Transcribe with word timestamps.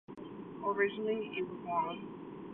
Originally 0.63 1.27
it 1.37 1.43
was 1.47 1.59
long. 1.63 2.47